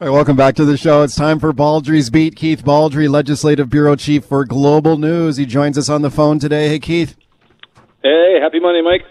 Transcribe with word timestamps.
All 0.00 0.06
right, 0.06 0.14
welcome 0.14 0.36
back 0.36 0.54
to 0.54 0.64
the 0.64 0.76
show. 0.76 1.02
It's 1.02 1.16
time 1.16 1.40
for 1.40 1.52
Baldrey's 1.52 2.08
Beat. 2.08 2.36
Keith 2.36 2.62
Baldrey, 2.62 3.08
Legislative 3.10 3.68
Bureau 3.68 3.96
Chief 3.96 4.24
for 4.24 4.44
Global 4.44 4.96
News. 4.96 5.38
He 5.38 5.44
joins 5.44 5.76
us 5.76 5.88
on 5.88 6.02
the 6.02 6.10
phone 6.10 6.38
today. 6.38 6.68
Hey, 6.68 6.78
Keith. 6.78 7.16
Hey, 8.04 8.38
happy 8.40 8.60
Monday, 8.60 8.80
Mike. 8.80 9.02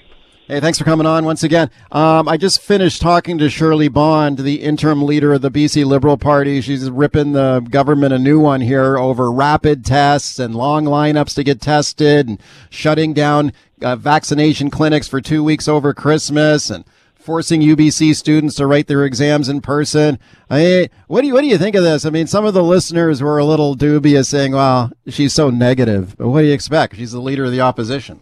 Hey, 0.48 0.62
thanks 0.62 0.78
for 0.78 0.86
coming 0.86 1.06
on 1.06 1.26
once 1.26 1.44
again. 1.44 1.70
Um, 1.92 2.30
I 2.30 2.38
just 2.38 2.62
finished 2.62 3.02
talking 3.02 3.38
to 3.38 3.50
Shirley 3.50 3.90
Bond, 3.90 4.38
the 4.38 4.62
interim 4.62 5.06
leader 5.06 5.34
of 5.34 5.42
the 5.42 5.52
BC 5.52 5.86
Liberal 5.86 6.16
Party. 6.16 6.62
She's 6.62 6.90
ripping 6.90 7.34
the 7.34 7.60
government 7.70 8.14
a 8.14 8.18
new 8.18 8.40
one 8.40 8.62
here 8.62 8.98
over 8.98 9.30
rapid 9.30 9.84
tests 9.84 10.40
and 10.40 10.56
long 10.56 10.86
lineups 10.86 11.36
to 11.36 11.44
get 11.44 11.60
tested 11.60 12.30
and 12.30 12.42
shutting 12.70 13.12
down 13.12 13.52
uh, 13.82 13.98
vaccination 13.98 14.70
clinics 14.70 15.10
for 15.10 15.20
two 15.20 15.44
weeks 15.44 15.68
over 15.68 15.94
Christmas 15.94 16.70
and 16.70 16.86
forcing 17.28 17.60
UBC 17.60 18.16
students 18.16 18.56
to 18.56 18.66
write 18.66 18.88
their 18.88 19.04
exams 19.04 19.50
in 19.50 19.60
person. 19.60 20.18
I 20.50 20.64
mean, 20.64 20.88
what 21.08 21.22
do 21.22 21.28
you 21.28 21.34
what 21.34 21.42
do 21.42 21.48
you 21.48 21.58
think 21.58 21.76
of 21.76 21.84
this? 21.84 22.06
I 22.06 22.10
mean, 22.10 22.26
some 22.26 22.46
of 22.46 22.54
the 22.54 22.64
listeners 22.64 23.22
were 23.22 23.38
a 23.38 23.44
little 23.44 23.76
dubious, 23.76 24.30
saying, 24.30 24.54
"Well, 24.54 24.96
she's 25.10 25.34
so 25.34 25.50
negative." 25.50 26.16
But 26.16 26.30
what 26.30 26.42
do 26.42 26.48
you 26.48 26.54
expect? 26.54 26.96
She's 26.96 27.12
the 27.12 27.20
leader 27.20 27.44
of 27.44 27.52
the 27.52 27.60
opposition. 27.60 28.22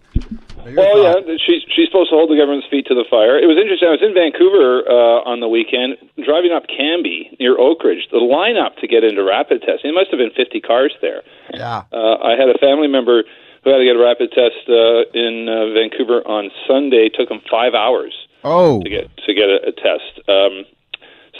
Well, 0.73 1.05
yeah, 1.05 1.37
she's 1.37 1.61
she's 1.69 1.85
supposed 1.85 2.09
to 2.09 2.17
hold 2.17 2.33
the 2.33 2.35
government's 2.41 2.65
feet 2.65 2.89
to 2.89 2.97
the 2.97 3.05
fire. 3.05 3.37
It 3.37 3.45
was 3.45 3.61
interesting. 3.61 3.89
I 3.89 3.93
was 3.93 4.01
in 4.01 4.17
Vancouver 4.17 4.81
uh, 4.89 5.29
on 5.29 5.37
the 5.37 5.47
weekend, 5.47 6.01
driving 6.25 6.49
up 6.49 6.65
Cambie 6.65 7.37
near 7.37 7.53
Oakridge. 7.61 8.09
The 8.09 8.17
lineup 8.17 8.81
to 8.81 8.89
get 8.89 9.05
into 9.05 9.21
rapid 9.21 9.61
testing. 9.61 9.93
It 9.93 9.93
must 9.93 10.09
have 10.09 10.17
been 10.17 10.33
50 10.33 10.65
cars 10.65 10.97
there. 11.05 11.21
Yeah. 11.53 11.85
Uh, 11.93 12.17
I 12.25 12.33
had 12.33 12.49
a 12.49 12.57
family 12.57 12.89
member 12.89 13.21
who 13.61 13.69
had 13.69 13.77
to 13.77 13.85
get 13.85 13.93
a 13.93 14.01
rapid 14.01 14.33
test 14.33 14.65
uh, 14.65 15.05
in 15.13 15.45
uh, 15.45 15.77
Vancouver 15.77 16.25
on 16.25 16.49
Sunday. 16.65 17.13
It 17.13 17.13
took 17.13 17.29
him 17.29 17.45
five 17.45 17.77
hours 17.77 18.24
Oh, 18.45 18.77
to 18.85 18.89
get 18.89 19.09
to 19.25 19.33
get 19.33 19.49
a, 19.49 19.57
a 19.65 19.73
test. 19.73 20.21
Um, 20.29 20.69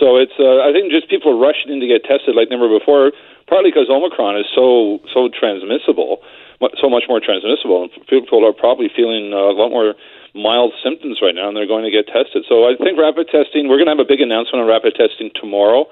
so 0.01 0.17
it's 0.17 0.33
uh, 0.41 0.65
I 0.65 0.73
think 0.73 0.89
just 0.89 1.05
people 1.05 1.37
rushing 1.37 1.69
in 1.69 1.79
to 1.79 1.87
get 1.87 2.01
tested 2.03 2.33
like 2.33 2.49
never 2.49 2.65
before. 2.65 3.13
Partly 3.45 3.69
because 3.69 3.93
Omicron 3.93 4.41
is 4.41 4.49
so 4.57 4.97
so 5.13 5.29
transmissible, 5.29 6.25
so 6.81 6.89
much 6.89 7.05
more 7.05 7.21
transmissible, 7.21 7.85
and 7.85 7.93
people 8.09 8.41
are 8.41 8.57
probably 8.57 8.89
feeling 8.89 9.29
a 9.37 9.53
lot 9.53 9.69
more 9.69 9.93
mild 10.33 10.73
symptoms 10.81 11.21
right 11.21 11.37
now, 11.37 11.47
and 11.47 11.55
they're 11.55 11.69
going 11.69 11.85
to 11.85 11.93
get 11.93 12.09
tested. 12.09 12.41
So 12.49 12.65
I 12.65 12.73
think 12.73 12.97
rapid 12.97 13.29
testing. 13.29 13.69
We're 13.69 13.77
going 13.77 13.87
to 13.87 13.95
have 13.95 14.03
a 14.03 14.09
big 14.09 14.19
announcement 14.19 14.65
on 14.65 14.67
rapid 14.67 14.97
testing 14.97 15.29
tomorrow 15.37 15.85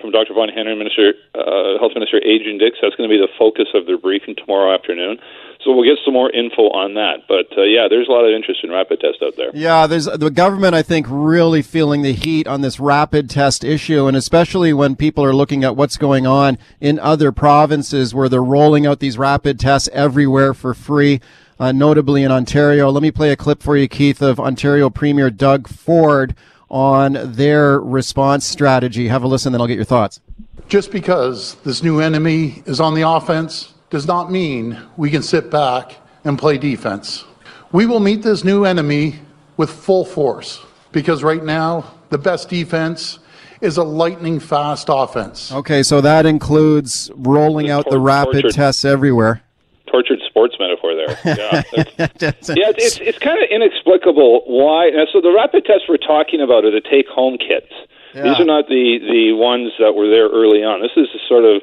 from 0.00 0.10
Dr. 0.10 0.34
Bonnie 0.34 0.52
Henry, 0.54 0.76
Minister, 0.76 1.14
uh, 1.34 1.78
Health 1.78 1.92
Minister 1.94 2.18
Adrian 2.18 2.58
Dix. 2.58 2.78
That's 2.80 2.94
going 2.94 3.08
to 3.08 3.12
be 3.12 3.20
the 3.20 3.32
focus 3.38 3.66
of 3.74 3.86
their 3.86 3.98
briefing 3.98 4.36
tomorrow 4.36 4.72
afternoon. 4.74 5.18
So 5.64 5.74
we'll 5.74 5.84
get 5.84 5.98
some 6.04 6.14
more 6.14 6.30
info 6.30 6.70
on 6.70 6.94
that. 6.94 7.26
But 7.26 7.46
uh, 7.58 7.62
yeah, 7.62 7.88
there's 7.90 8.08
a 8.08 8.12
lot 8.12 8.24
of 8.24 8.32
interest 8.32 8.62
in 8.62 8.70
rapid 8.70 9.00
test 9.00 9.18
out 9.22 9.34
there. 9.36 9.50
Yeah, 9.54 9.86
there's 9.86 10.04
the 10.06 10.30
government. 10.30 10.74
I 10.74 10.82
think 10.82 11.06
really 11.08 11.62
feeling 11.62 12.02
the 12.02 12.12
heat 12.12 12.46
on 12.46 12.60
this 12.60 12.78
rapid 12.78 13.28
test 13.28 13.64
issue, 13.64 14.06
and 14.06 14.16
especially 14.16 14.72
when 14.72 14.94
people 14.94 15.24
are 15.24 15.34
looking 15.34 15.64
at 15.64 15.74
what's 15.74 15.96
going 15.96 16.26
on 16.26 16.58
in 16.80 16.98
other 17.00 17.32
provinces 17.32 18.14
where 18.14 18.28
they're 18.28 18.42
rolling 18.42 18.86
out 18.86 19.00
these 19.00 19.18
rapid 19.18 19.58
tests 19.58 19.88
everywhere 19.92 20.54
for 20.54 20.74
free. 20.74 21.20
Uh, 21.60 21.72
notably 21.72 22.22
in 22.22 22.30
Ontario. 22.30 22.88
Let 22.88 23.02
me 23.02 23.10
play 23.10 23.30
a 23.32 23.36
clip 23.36 23.64
for 23.64 23.76
you, 23.76 23.88
Keith, 23.88 24.22
of 24.22 24.38
Ontario 24.38 24.90
Premier 24.90 25.28
Doug 25.28 25.66
Ford 25.66 26.36
on 26.70 27.18
their 27.32 27.80
response 27.80 28.46
strategy. 28.46 29.08
Have 29.08 29.22
a 29.22 29.28
listen, 29.28 29.52
then 29.52 29.60
I'll 29.60 29.66
get 29.66 29.76
your 29.76 29.84
thoughts. 29.84 30.20
Just 30.68 30.90
because 30.90 31.54
this 31.64 31.82
new 31.82 32.00
enemy 32.00 32.62
is 32.66 32.80
on 32.80 32.94
the 32.94 33.02
offense 33.02 33.72
does 33.90 34.06
not 34.06 34.30
mean 34.30 34.78
we 34.96 35.10
can 35.10 35.22
sit 35.22 35.50
back 35.50 35.96
and 36.24 36.38
play 36.38 36.58
defense. 36.58 37.24
We 37.72 37.86
will 37.86 38.00
meet 38.00 38.22
this 38.22 38.44
new 38.44 38.64
enemy 38.64 39.20
with 39.56 39.70
full 39.70 40.04
force 40.04 40.64
because 40.92 41.22
right 41.22 41.42
now, 41.42 41.94
the 42.10 42.18
best 42.18 42.48
defense 42.48 43.18
is 43.60 43.76
a 43.76 43.82
lightning 43.82 44.40
fast 44.40 44.88
offense. 44.90 45.52
Okay, 45.52 45.82
so 45.82 46.00
that 46.00 46.26
includes 46.26 47.10
rolling 47.14 47.70
out 47.70 47.88
the 47.90 47.98
rapid 47.98 48.42
tortured. 48.42 48.52
tests 48.52 48.84
everywhere. 48.84 49.42
Tortured 49.86 50.20
sports 50.38 50.56
metaphor 50.62 50.94
there. 50.94 51.18
Yeah. 51.38 51.62
It's- 51.74 52.48
Yeah, 52.54 52.70
it's 52.78 52.98
it's 53.02 53.18
kind 53.18 53.42
of 53.42 53.48
inexplicable 53.50 54.42
why. 54.46 54.86
And 54.88 55.08
so 55.12 55.20
the 55.20 55.32
rapid 55.34 55.64
tests 55.66 55.84
we're 55.88 55.96
talking 55.98 56.40
about 56.40 56.64
are 56.64 56.70
the 56.70 56.80
take-home 56.80 57.38
kits. 57.38 57.72
These 58.14 58.38
are 58.40 58.44
not 58.46 58.68
the 58.68 58.98
the 59.02 59.32
ones 59.34 59.72
that 59.78 59.94
were 59.94 60.08
there 60.08 60.28
early 60.28 60.62
on. 60.64 60.80
This 60.80 60.96
is 60.96 61.08
sort 61.28 61.44
of 61.44 61.62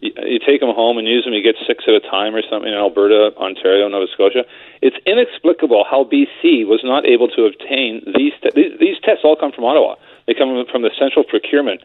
you, 0.00 0.12
you 0.24 0.38
take 0.38 0.60
them 0.60 0.72
home 0.72 0.96
and 0.98 1.06
use 1.08 1.24
them. 1.24 1.34
You 1.34 1.42
get 1.42 1.56
six 1.66 1.84
at 1.88 1.94
a 1.94 2.00
time 2.00 2.34
or 2.34 2.42
something 2.48 2.68
in 2.72 2.78
Alberta, 2.78 3.32
Ontario, 3.36 3.88
Nova 3.88 4.06
Scotia. 4.12 4.44
It's 4.80 4.96
inexplicable 5.04 5.84
how 5.90 6.04
BC 6.04 6.64
was 6.66 6.80
not 6.84 7.04
able 7.04 7.28
to 7.36 7.44
obtain 7.44 8.00
these 8.16 8.32
te- 8.42 8.54
these, 8.54 8.72
these 8.78 8.96
tests. 9.04 9.22
All 9.24 9.36
come 9.36 9.52
from 9.52 9.64
Ottawa. 9.64 9.96
They 10.26 10.34
come 10.34 10.64
from 10.70 10.82
the 10.82 10.90
Central 10.98 11.24
Procurement 11.24 11.82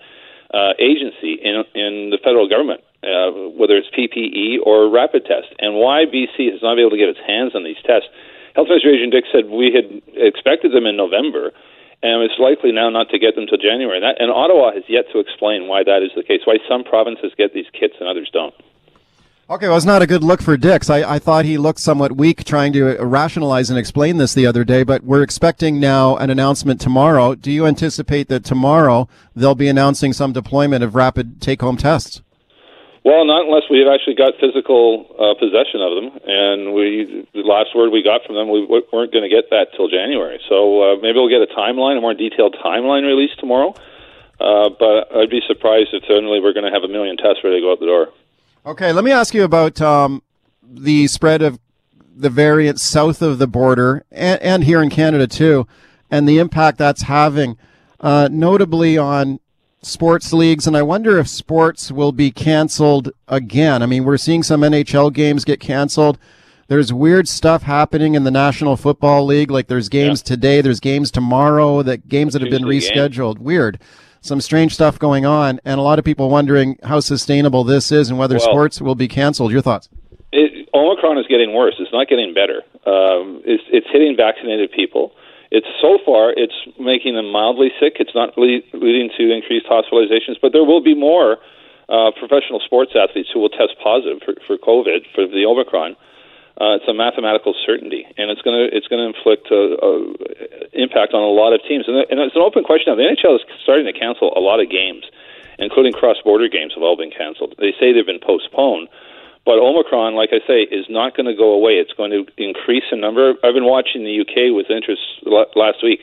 uh, 0.54 0.74
Agency 0.80 1.34
in 1.42 1.64
in 1.74 2.12
the 2.12 2.20
federal 2.24 2.48
government, 2.48 2.82
uh, 3.06 3.54
whether 3.56 3.78
it's 3.78 3.90
PPE 3.94 4.66
or 4.66 4.90
rapid 4.90 5.26
test. 5.26 5.54
And 5.60 5.76
why 5.76 6.06
BC 6.10 6.52
has 6.52 6.62
not 6.62 6.76
been 6.76 6.90
able 6.90 6.98
to 6.98 7.02
get 7.02 7.10
its 7.10 7.22
hands 7.26 7.54
on 7.56 7.64
these 7.64 7.80
tests? 7.86 8.10
Health 8.56 8.68
Minister 8.68 8.90
Adrian 8.90 9.10
Dix 9.12 9.28
said 9.32 9.46
we 9.46 9.70
had 9.70 10.02
expected 10.16 10.72
them 10.72 10.86
in 10.86 10.96
November, 10.98 11.52
and 12.02 12.24
it's 12.24 12.40
likely 12.40 12.72
now 12.72 12.90
not 12.90 13.10
to 13.10 13.20
get 13.20 13.36
them 13.36 13.46
till 13.48 13.60
January. 13.60 14.00
That, 14.00 14.20
and 14.20 14.32
Ottawa 14.32 14.74
has 14.74 14.84
yet 14.88 15.06
to 15.14 15.20
explain 15.20 15.68
why 15.68 15.84
that 15.84 16.02
is 16.02 16.12
the 16.16 16.24
case. 16.24 16.42
Why 16.46 16.58
some 16.68 16.84
provinces 16.84 17.32
get 17.38 17.54
these 17.54 17.68
kits 17.74 17.96
and 18.00 18.08
others 18.08 18.30
don't. 18.32 18.56
Okay, 19.48 19.68
well, 19.68 19.78
it's 19.78 19.86
not 19.86 20.02
a 20.02 20.08
good 20.08 20.24
look 20.24 20.42
for 20.42 20.58
Dix. 20.58 20.90
I, 20.90 21.04
I 21.16 21.20
thought 21.20 21.46
he 21.46 21.60
looked 21.60 21.80
somewhat 21.80 22.14
weak 22.14 22.46
trying 22.46 22.74
to 22.74 22.98
rationalize 22.98 23.70
and 23.70 23.78
explain 23.78 24.18
this 24.18 24.34
the 24.34 24.48
other 24.48 24.64
day, 24.64 24.82
but 24.82 25.04
we're 25.04 25.22
expecting 25.22 25.80
now 25.80 26.18
an 26.18 26.32
announcement 26.32 26.82
tomorrow. 26.82 27.36
Do 27.36 27.52
you 27.52 27.68
anticipate 27.68 28.28
that 28.30 28.44
tomorrow 28.44 29.08
they'll 29.36 29.54
be 29.54 29.68
announcing 29.68 30.14
some 30.14 30.34
deployment 30.34 30.84
of 30.84 30.96
rapid 30.96 31.44
take 31.44 31.62
home 31.62 31.78
tests? 31.78 32.24
Well, 33.06 33.24
not 33.24 33.46
unless 33.46 33.70
we've 33.70 33.86
actually 33.86 34.16
got 34.16 34.34
physical 34.42 35.06
uh, 35.14 35.38
possession 35.38 35.78
of 35.78 35.94
them, 35.94 36.08
and 36.26 36.74
we 36.74 37.30
the 37.38 37.46
last 37.46 37.76
word 37.78 37.92
we 37.94 38.02
got 38.02 38.26
from 38.26 38.34
them, 38.34 38.50
we 38.50 38.66
weren't 38.66 39.14
going 39.14 39.22
to 39.22 39.30
get 39.30 39.52
that 39.52 39.68
till 39.78 39.88
January. 39.88 40.42
So 40.50 40.82
uh, 40.82 40.96
maybe 40.98 41.22
we'll 41.22 41.30
get 41.30 41.46
a 41.46 41.54
timeline, 41.54 42.00
a 42.00 42.02
more 42.02 42.16
detailed 42.16 42.58
timeline 42.66 43.06
released 43.06 43.40
tomorrow. 43.40 43.76
Uh, 44.42 44.70
but 44.80 45.16
I'd 45.16 45.30
be 45.30 45.42
surprised 45.48 45.90
if 45.94 46.02
suddenly 46.10 46.42
we're 46.42 46.54
going 46.54 46.66
to 46.66 46.72
have 46.72 46.82
a 46.82 46.88
million 46.88 47.16
tests 47.16 47.44
ready 47.44 47.58
to 47.58 47.62
go 47.62 47.72
out 47.72 47.80
the 47.80 47.86
door. 47.86 48.08
Okay, 48.66 48.92
let 48.92 49.04
me 49.04 49.12
ask 49.12 49.36
you 49.36 49.44
about 49.44 49.80
um, 49.82 50.24
the 50.64 51.06
spread 51.06 51.44
of 51.44 51.60
the 52.16 52.32
variant 52.32 52.80
south 52.80 53.22
of 53.22 53.38
the 53.38 53.48
border 53.48 54.04
and, 54.12 54.42
and 54.42 54.64
here 54.64 54.82
in 54.82 54.90
Canada 54.90 55.28
too, 55.28 55.68
and 56.10 56.28
the 56.28 56.40
impact 56.40 56.80
that's 56.80 57.04
having, 57.04 57.56
uh, 58.00 58.30
notably 58.32 58.98
on 58.98 59.40
sports 59.86 60.34
leagues. 60.34 60.68
And 60.68 60.76
I 60.76 60.82
wonder 60.82 61.18
if 61.20 61.28
sports 61.28 61.92
will 61.92 62.12
be 62.12 62.32
canceled 62.32 63.12
again. 63.28 63.82
I 63.82 63.86
mean, 63.86 64.04
we're 64.04 64.18
seeing 64.18 64.44
some 64.44 64.62
NHL 64.62 65.14
games 65.14 65.46
get 65.46 65.60
canceled. 65.60 66.18
There's 66.68 66.92
weird 66.92 67.28
stuff 67.28 67.62
happening 67.64 68.16
in 68.16 68.24
the 68.24 68.32
National 68.32 68.76
Football 68.76 69.26
League. 69.26 69.52
Like 69.52 69.68
there's 69.68 69.88
games 69.88 70.24
today, 70.24 70.62
there's 70.62 70.80
games 70.80 71.12
tomorrow, 71.12 71.84
that 71.84 72.10
games 72.10 72.34
that 72.34 72.42
have 72.42 72.50
been 72.50 72.64
Tuesday 72.64 72.96
game. 72.96 73.10
rescheduled. 73.10 73.38
Weird. 73.38 73.80
Some 74.22 74.42
strange 74.42 74.74
stuff 74.74 74.98
going 74.98 75.24
on, 75.28 75.60
and 75.64 75.80
a 75.80 75.84
lot 75.84 76.00
of 76.00 76.06
people 76.06 76.32
wondering 76.32 76.80
how 76.82 77.00
sustainable 77.00 77.64
this 77.64 77.92
is 77.92 78.10
and 78.10 78.18
whether 78.18 78.38
Well- 78.38 78.46
sports 78.46 78.82
will 78.82 78.96
be 78.96 79.08
canceled. 79.08 79.52
Your 79.52 79.62
thoughts? 79.62 79.88
It, 80.32 80.68
Omicron 80.74 81.20
is 81.20 81.28
getting 81.28 81.54
worse. 81.54 81.76
It's 81.80 81.92
not 81.94 82.08
getting 82.08 82.34
better. 82.34 82.64
Um, 82.88 83.44
it's, 83.46 83.64
it's 83.72 83.86
hitting 83.94 84.16
vaccinated 84.18 84.72
people. 84.72 85.14
It's 85.56 85.72
so 85.80 85.96
far 86.04 86.36
it's 86.36 86.60
making 86.76 87.16
them 87.16 87.32
mildly 87.32 87.72
sick. 87.80 87.96
It's 88.04 88.12
not 88.12 88.36
le- 88.36 88.68
leading 88.76 89.08
to 89.16 89.32
increased 89.32 89.72
hospitalizations, 89.72 90.36
but 90.44 90.52
there 90.52 90.68
will 90.68 90.84
be 90.84 90.92
more 90.94 91.40
uh, 91.88 92.12
professional 92.12 92.60
sports 92.60 92.92
athletes 92.92 93.30
who 93.32 93.40
will 93.40 93.54
test 93.56 93.80
positive 93.80 94.20
for, 94.20 94.36
for 94.44 94.60
COVID 94.60 95.08
for 95.16 95.24
the 95.24 95.48
Omicron. 95.48 95.96
Uh, 96.60 96.76
it's 96.76 96.88
a 96.88 96.94
mathematical 96.94 97.56
certainty, 97.66 98.04
and 98.18 98.32
it's 98.32 98.42
going 98.42 98.56
to 98.56 98.68
it's 98.72 98.88
going 98.88 99.00
to 99.00 99.12
inflict 99.12 99.48
a, 99.52 99.80
a 99.80 99.92
impact 100.76 101.16
on 101.16 101.24
a 101.24 101.32
lot 101.32 101.52
of 101.56 101.60
teams. 101.64 101.88
And, 101.88 102.04
and 102.12 102.20
it's 102.20 102.36
an 102.36 102.44
open 102.44 102.64
question 102.64 102.92
now. 102.92 103.00
The 103.00 103.08
NHL 103.08 103.40
is 103.40 103.44
starting 103.64 103.88
to 103.88 103.96
cancel 103.96 104.32
a 104.36 104.44
lot 104.44 104.60
of 104.60 104.68
games, 104.68 105.04
including 105.60 105.92
cross-border 105.92 106.48
games, 106.48 106.74
have 106.76 106.84
all 106.84 106.96
been 106.96 107.12
canceled. 107.12 107.56
They 107.60 107.76
say 107.80 107.92
they've 107.92 108.08
been 108.08 108.24
postponed, 108.24 108.88
but 109.46 109.62
Omicron, 109.62 110.18
like 110.18 110.34
I 110.34 110.42
say, 110.50 110.66
is 110.66 110.90
not 110.90 111.16
going 111.16 111.30
to 111.30 111.38
go 111.38 111.54
away. 111.54 111.78
It's 111.78 111.94
going 111.94 112.10
to 112.10 112.26
increase 112.42 112.90
in 112.92 113.00
number. 113.00 113.38
I've 113.46 113.54
been 113.54 113.70
watching 113.70 114.02
the 114.02 114.18
UK 114.18 114.50
with 114.50 114.74
interest 114.74 115.06
last 115.56 115.86
week. 115.86 116.02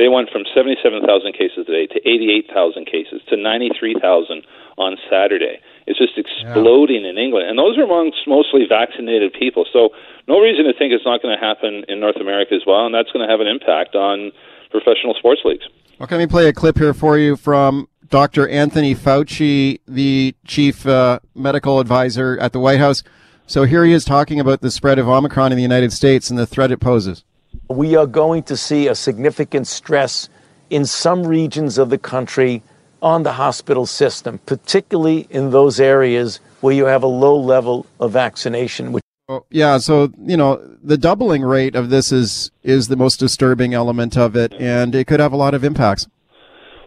They 0.00 0.08
went 0.08 0.32
from 0.32 0.48
77,000 0.48 1.04
cases 1.36 1.68
a 1.68 1.72
day 1.76 1.84
to 1.92 2.00
88,000 2.00 2.88
cases 2.88 3.20
to 3.28 3.36
93,000 3.36 4.48
on 4.80 4.96
Saturday. 5.12 5.60
It's 5.84 6.00
just 6.00 6.16
exploding 6.16 7.04
yeah. 7.04 7.12
in 7.12 7.18
England. 7.20 7.52
And 7.52 7.60
those 7.60 7.76
are 7.76 7.84
amongst 7.84 8.24
mostly 8.24 8.64
vaccinated 8.64 9.36
people. 9.36 9.68
So, 9.68 9.92
no 10.24 10.40
reason 10.40 10.64
to 10.64 10.72
think 10.72 10.96
it's 10.96 11.04
not 11.04 11.20
going 11.20 11.36
to 11.36 11.42
happen 11.42 11.84
in 11.84 12.00
North 12.00 12.16
America 12.16 12.56
as 12.56 12.64
well. 12.64 12.88
And 12.88 12.94
that's 12.94 13.12
going 13.12 13.20
to 13.20 13.30
have 13.30 13.44
an 13.44 13.46
impact 13.46 13.92
on 13.92 14.32
professional 14.72 15.12
sports 15.20 15.42
leagues. 15.44 15.68
Okay, 16.00 16.16
let 16.16 16.24
me 16.24 16.32
play 16.32 16.48
a 16.48 16.54
clip 16.54 16.78
here 16.78 16.94
for 16.94 17.18
you 17.18 17.36
from 17.36 17.89
Dr. 18.10 18.48
Anthony 18.48 18.94
Fauci, 18.94 19.78
the 19.86 20.34
chief 20.44 20.84
uh, 20.84 21.20
medical 21.36 21.78
advisor 21.78 22.36
at 22.40 22.52
the 22.52 22.58
White 22.58 22.80
House. 22.80 23.04
So 23.46 23.64
here 23.64 23.84
he 23.84 23.92
is 23.92 24.04
talking 24.04 24.40
about 24.40 24.60
the 24.60 24.70
spread 24.70 24.98
of 24.98 25.08
Omicron 25.08 25.52
in 25.52 25.56
the 25.56 25.62
United 25.62 25.92
States 25.92 26.28
and 26.28 26.38
the 26.38 26.46
threat 26.46 26.72
it 26.72 26.80
poses. 26.80 27.24
We 27.68 27.94
are 27.94 28.06
going 28.06 28.42
to 28.44 28.56
see 28.56 28.88
a 28.88 28.96
significant 28.96 29.68
stress 29.68 30.28
in 30.70 30.84
some 30.86 31.24
regions 31.24 31.78
of 31.78 31.90
the 31.90 31.98
country 31.98 32.62
on 33.00 33.22
the 33.22 33.32
hospital 33.32 33.86
system, 33.86 34.38
particularly 34.44 35.28
in 35.30 35.50
those 35.50 35.78
areas 35.78 36.40
where 36.60 36.74
you 36.74 36.86
have 36.86 37.04
a 37.04 37.08
low 37.08 37.36
level 37.36 37.86
of 38.00 38.12
vaccination. 38.12 38.92
Which 38.92 39.04
yeah, 39.50 39.78
so 39.78 40.12
you 40.18 40.36
know 40.36 40.60
the 40.82 40.98
doubling 40.98 41.42
rate 41.42 41.76
of 41.76 41.90
this 41.90 42.10
is 42.10 42.50
is 42.62 42.88
the 42.88 42.96
most 42.96 43.18
disturbing 43.18 43.72
element 43.72 44.16
of 44.16 44.36
it, 44.36 44.52
and 44.54 44.94
it 44.94 45.06
could 45.06 45.20
have 45.20 45.32
a 45.32 45.36
lot 45.36 45.54
of 45.54 45.62
impacts. 45.64 46.08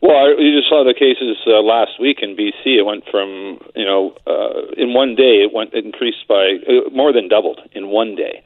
Well, 0.04 0.36
you 0.36 0.52
just 0.52 0.68
saw 0.68 0.84
the 0.84 0.94
cases 0.94 1.40
uh, 1.48 1.64
last 1.64 1.96
week 1.96 2.20
in 2.20 2.36
BC. 2.36 2.76
It 2.76 2.84
went 2.84 3.08
from 3.08 3.64
you 3.72 3.88
know 3.88 4.12
uh, 4.28 4.76
in 4.76 4.94
one 4.94 5.16
day 5.16 5.48
it 5.48 5.56
went 5.56 5.74
it 5.74 5.86
increased 5.86 6.28
by 6.28 6.60
uh, 6.68 6.92
more 6.92 7.14
than 7.16 7.30
doubled 7.32 7.62
in 7.72 7.88
one 7.88 8.14
day 8.20 8.44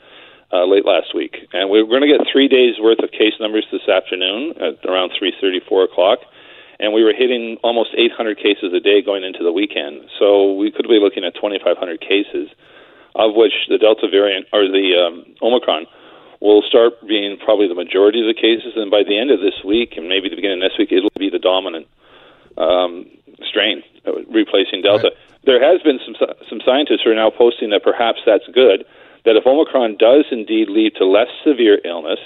uh, 0.54 0.70
late 0.70 0.86
last 0.86 1.18
week, 1.18 1.50
and 1.58 1.74
we're 1.74 1.90
going 1.90 2.06
to 2.06 2.14
get 2.14 2.22
three 2.32 2.48
days 2.48 2.78
worth 2.78 3.02
of 3.02 3.10
case 3.10 3.34
numbers 3.42 3.66
this 3.72 3.90
afternoon 3.90 4.54
at 4.62 4.86
around 4.86 5.18
three 5.18 5.34
thirty, 5.42 5.60
four 5.68 5.84
o'clock 5.84 6.20
and 6.80 6.94
we 6.94 7.04
were 7.04 7.14
hitting 7.14 7.58
almost 7.64 7.90
800 7.98 8.38
cases 8.38 8.72
a 8.72 8.80
day 8.80 9.02
going 9.02 9.24
into 9.24 9.44
the 9.44 9.52
weekend. 9.52 10.10
So 10.20 10.54
we 10.54 10.70
could 10.70 10.88
be 10.88 11.00
looking 11.02 11.24
at 11.24 11.34
2,500 11.34 11.74
cases, 12.02 12.50
of 13.16 13.34
which 13.34 13.66
the 13.68 13.80
Delta 13.80 14.08
variant 14.08 14.46
or 14.54 14.70
the 14.70 14.94
um, 14.94 15.26
Omicron 15.42 15.88
will 16.40 16.62
start 16.62 16.94
being 17.08 17.38
probably 17.44 17.68
the 17.68 17.76
majority 17.76 18.22
of 18.22 18.28
the 18.28 18.38
cases. 18.38 18.74
And 18.76 18.92
by 18.92 19.04
the 19.04 19.18
end 19.18 19.32
of 19.32 19.40
this 19.40 19.64
week, 19.66 19.98
and 19.98 20.08
maybe 20.08 20.30
the 20.30 20.36
beginning 20.36 20.62
of 20.62 20.70
next 20.70 20.78
week, 20.78 20.92
it'll 20.92 21.10
be 21.18 21.30
the 21.30 21.40
dominant 21.42 21.88
um, 22.58 23.06
strain, 23.46 23.84
uh, 24.06 24.22
replacing 24.30 24.82
Delta. 24.82 25.10
Right. 25.10 25.46
There 25.46 25.62
has 25.64 25.82
been 25.82 26.00
some 26.04 26.16
some 26.50 26.60
scientists 26.66 27.02
who 27.04 27.12
are 27.12 27.16
now 27.16 27.30
posting 27.30 27.70
that 27.70 27.84
perhaps 27.84 28.20
that's 28.26 28.48
good. 28.54 28.86
That 29.26 29.36
if 29.36 29.46
Omicron 29.46 29.98
does 29.98 30.26
indeed 30.32 30.70
lead 30.70 30.96
to 30.98 31.06
less 31.06 31.28
severe 31.44 31.80
illness, 31.86 32.20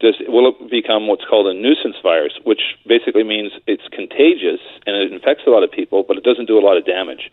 does 0.00 0.16
will 0.26 0.48
it 0.48 0.70
become 0.70 1.06
what's 1.06 1.24
called 1.24 1.46
a 1.46 1.54
nuisance 1.54 1.96
virus, 2.02 2.32
which 2.44 2.78
basically 2.86 3.24
means 3.24 3.52
it's 3.66 3.86
contagious 3.92 4.60
and 4.86 4.96
it 4.96 5.12
infects 5.12 5.44
a 5.46 5.50
lot 5.50 5.62
of 5.62 5.70
people, 5.70 6.04
but 6.06 6.16
it 6.16 6.24
doesn't 6.24 6.46
do 6.46 6.58
a 6.58 6.64
lot 6.64 6.76
of 6.76 6.86
damage. 6.86 7.30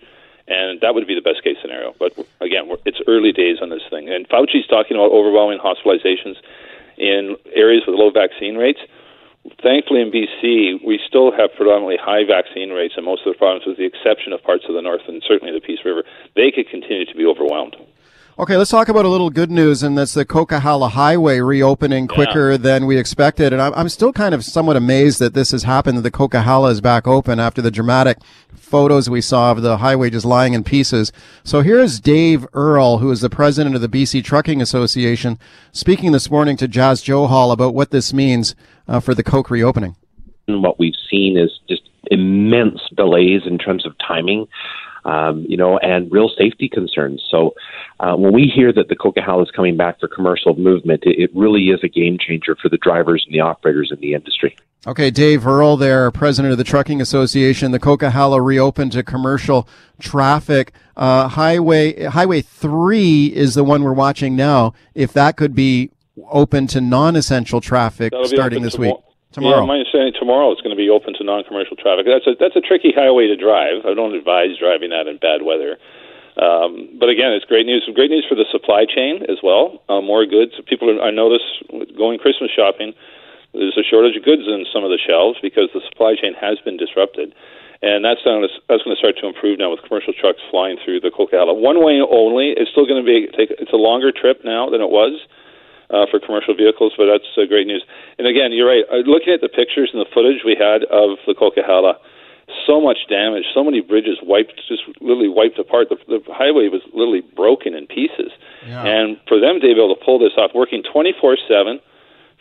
And 0.48 0.80
that 0.82 0.94
would 0.94 1.08
be 1.08 1.16
the 1.16 1.26
best 1.26 1.44
case 1.44 1.58
scenario. 1.62 1.96
But 1.98 2.14
again, 2.40 2.70
it's 2.86 3.02
early 3.08 3.32
days 3.32 3.58
on 3.62 3.70
this 3.70 3.82
thing. 3.90 4.10
And 4.10 4.28
Fauci's 4.30 4.68
talking 4.68 4.96
about 4.96 5.12
overwhelming 5.12 5.60
hospitalizations 5.60 6.38
in 6.98 7.36
areas 7.54 7.84
with 7.88 7.96
low 7.98 8.12
vaccine 8.12 8.56
rates. 8.56 8.80
Thankfully, 9.62 10.02
in 10.02 10.12
BC, 10.12 10.86
we 10.86 11.00
still 11.08 11.32
have 11.32 11.54
predominantly 11.56 11.98
high 11.98 12.26
vaccine 12.26 12.72
rates 12.72 12.96
in 12.98 13.06
most 13.06 13.26
of 13.26 13.34
the 13.34 13.38
provinces, 13.38 13.70
with 13.70 13.78
the 13.78 13.86
exception 13.86 14.34
of 14.34 14.44
parts 14.44 14.66
of 14.68 14.74
the 14.74 14.82
north 14.82 15.02
and 15.08 15.22
certainly 15.28 15.54
the 15.54 15.62
Peace 15.62 15.86
River. 15.86 16.04
They 16.36 16.52
could 16.52 16.70
continue 16.70 17.06
to 17.06 17.16
be 17.16 17.26
overwhelmed. 17.26 17.76
Okay, 18.38 18.58
let's 18.58 18.70
talk 18.70 18.90
about 18.90 19.06
a 19.06 19.10
little 19.10 19.30
good 19.30 19.50
news, 19.50 19.82
and 19.82 19.98
that's 19.98 20.14
the 20.14 20.26
Coquihalla 20.26 20.92
Highway 20.92 21.40
reopening 21.40 22.06
quicker 22.06 22.52
yeah. 22.52 22.58
than 22.58 22.86
we 22.86 22.98
expected. 22.98 23.54
And 23.54 23.62
I'm, 23.62 23.74
I'm 23.76 23.88
still 23.88 24.12
kind 24.12 24.36
of 24.36 24.44
somewhat 24.44 24.76
amazed 24.76 25.20
that 25.20 25.34
this 25.34 25.52
has 25.52 25.64
happened, 25.64 25.98
that 25.98 26.02
the 26.02 26.12
Coquihalla 26.12 26.70
is 26.70 26.82
back 26.82 27.08
open 27.08 27.40
after 27.40 27.62
the 27.62 27.72
dramatic 27.72 28.18
photos 28.54 29.10
we 29.10 29.22
saw 29.22 29.54
of 29.54 29.62
the 29.62 29.78
highway 29.78 30.10
just 30.10 30.26
lying 30.26 30.54
in 30.54 30.66
pieces. 30.66 31.14
So 31.46 31.62
here's 31.62 32.02
Dave 32.02 32.46
Earle, 32.54 32.98
who 32.98 33.10
is 33.10 33.22
the 33.22 33.30
president 33.30 33.74
of 33.74 33.80
the 33.80 33.88
BC 33.88 34.22
Trucking 34.22 34.62
Association, 34.62 35.40
speaking 35.72 36.12
this 36.12 36.30
morning 36.30 36.58
to 36.58 36.68
Jas 36.68 37.02
Johal 37.02 37.54
about 37.54 37.74
what 37.74 37.92
this 37.92 38.12
means 38.14 38.54
uh, 38.86 39.00
for 39.00 39.16
the 39.16 39.24
Coke 39.24 39.50
reopening. 39.50 39.96
And 40.50 40.62
what 40.62 40.78
we've 40.78 40.94
seen 41.10 41.38
is 41.38 41.58
just 41.70 41.84
immense 42.12 42.82
delays 42.98 43.44
in 43.46 43.58
terms 43.58 43.86
of 43.86 43.94
timing 44.06 44.46
um, 45.06 45.46
you 45.48 45.56
know, 45.56 45.78
and 45.78 46.12
real 46.12 46.30
safety 46.38 46.68
concerns. 46.68 47.24
So 47.30 47.54
uh, 48.00 48.16
when 48.16 48.34
we 48.34 48.52
hear 48.54 48.74
that 48.74 48.90
the 48.90 48.96
Coquihalla 48.96 49.44
is 49.44 49.52
coming 49.52 49.78
back 49.78 50.00
for 50.00 50.08
commercial 50.08 50.56
movement, 50.56 51.04
it, 51.06 51.20
it 51.20 51.32
really 51.36 51.68
is 51.68 51.80
a 51.84 51.88
game 51.88 52.18
changer 52.20 52.56
for 52.56 52.70
the 52.70 52.78
drivers 52.78 53.24
and 53.26 53.34
the 53.34 53.40
operators 53.40 53.92
in 53.92 54.00
the 54.00 54.14
industry. 54.14 54.56
Okay, 54.88 55.10
Dave 55.10 55.48
Earle 55.48 55.78
there, 55.78 56.12
president 56.12 56.52
of 56.52 56.60
the 56.60 56.64
Trucking 56.64 57.02
Association. 57.02 57.72
The 57.72 57.80
Coquihalla 57.80 58.44
reopened 58.44 58.92
to 58.92 59.04
commercial 59.04 59.68
traffic. 60.00 60.74
Uh, 60.96 61.28
highway 61.28 62.04
Highway 62.04 62.42
Three 62.42 63.28
is 63.28 63.56
the 63.56 63.64
one 63.64 63.84
we're 63.84 63.94
watching 63.94 64.36
now. 64.36 64.74
If 64.94 65.12
that 65.14 65.38
could 65.38 65.56
be 65.56 65.92
open 66.30 66.68
to 66.68 66.82
non-essential 66.82 67.62
traffic 67.62 68.14
starting 68.26 68.62
this 68.62 68.78
week. 68.78 68.96
Tomorrow. 69.36 69.62
Yeah, 69.62 69.68
my 69.68 69.84
understanding 69.84 70.16
tomorrow 70.16 70.48
it's 70.56 70.64
going 70.64 70.72
to 70.72 70.80
be 70.80 70.88
open 70.88 71.12
to 71.20 71.24
non-commercial 71.28 71.76
traffic. 71.76 72.08
That's 72.08 72.24
a 72.24 72.40
that's 72.40 72.56
a 72.56 72.64
tricky 72.64 72.96
highway 72.96 73.28
to 73.28 73.36
drive. 73.36 73.84
I 73.84 73.92
don't 73.92 74.16
advise 74.16 74.56
driving 74.56 74.96
that 74.96 75.12
in 75.12 75.20
bad 75.20 75.44
weather. 75.44 75.76
Um, 76.40 76.88
but 76.96 77.12
again, 77.12 77.36
it's 77.36 77.44
great 77.44 77.68
news. 77.68 77.84
Great 77.96 78.12
news 78.12 78.24
for 78.28 78.36
the 78.36 78.48
supply 78.48 78.88
chain 78.88 79.24
as 79.28 79.40
well. 79.44 79.84
Uh, 79.88 80.00
more 80.00 80.26
goods. 80.26 80.56
People, 80.68 80.88
are, 80.92 81.04
I 81.04 81.12
notice 81.12 81.44
going 81.96 82.20
Christmas 82.20 82.52
shopping. 82.52 82.96
There's 83.52 83.76
a 83.76 83.84
shortage 83.84 84.16
of 84.16 84.24
goods 84.24 84.44
in 84.48 84.64
some 84.72 84.84
of 84.84 84.92
the 84.92 85.00
shelves 85.00 85.40
because 85.44 85.68
the 85.76 85.80
supply 85.88 86.16
chain 86.16 86.36
has 86.36 86.60
been 86.64 86.76
disrupted, 86.76 87.32
and 87.80 88.04
that's 88.04 88.20
going 88.24 88.44
to, 88.44 88.52
that's 88.68 88.84
going 88.84 88.96
to 88.96 89.00
start 89.00 89.16
to 89.24 89.28
improve 89.28 89.60
now 89.60 89.72
with 89.72 89.80
commercial 89.84 90.12
trucks 90.12 90.44
flying 90.52 90.76
through 90.84 91.00
the 91.00 91.12
Coquihalla. 91.12 91.56
One 91.56 91.80
way 91.84 92.04
only. 92.04 92.52
It's 92.52 92.72
still 92.72 92.88
going 92.88 93.00
to 93.00 93.08
be 93.08 93.32
take. 93.32 93.52
It's 93.56 93.72
a 93.72 93.80
longer 93.80 94.12
trip 94.12 94.44
now 94.44 94.68
than 94.68 94.80
it 94.80 94.92
was 94.92 95.16
uh, 95.90 96.06
for 96.10 96.20
commercial 96.20 96.56
vehicles, 96.56 96.94
but 96.98 97.06
that's 97.06 97.30
uh, 97.38 97.46
great 97.48 97.68
news. 97.68 97.84
And 98.18 98.28
again, 98.28 98.52
you're 98.52 98.68
right. 98.68 98.84
Uh, 98.92 99.06
looking 99.06 99.34
at 99.34 99.42
the 99.42 99.50
pictures 99.50 99.90
and 99.94 100.02
the 100.02 100.10
footage 100.14 100.42
we 100.46 100.56
had 100.58 100.84
of 100.90 101.18
the 101.28 101.34
Coquihalla, 101.34 101.98
so 102.66 102.80
much 102.80 103.10
damage, 103.10 103.44
so 103.54 103.64
many 103.64 103.82
bridges 103.82 104.18
wiped, 104.22 104.62
just 104.68 104.84
literally 105.02 105.30
wiped 105.30 105.58
apart. 105.60 105.90
The, 105.90 105.98
the 106.08 106.22
highway 106.34 106.70
was 106.70 106.82
literally 106.94 107.22
broken 107.36 107.74
in 107.74 107.88
pieces. 107.88 108.32
Yeah. 108.66 108.86
And 108.86 109.18
for 109.28 109.40
them 109.40 109.60
to 109.62 109.66
be 109.66 109.72
able 109.72 109.96
to 109.96 110.02
pull 110.04 110.20
this 110.20 110.34
off, 110.38 110.52
working 110.54 110.84
24 110.84 111.38
7 111.48 111.80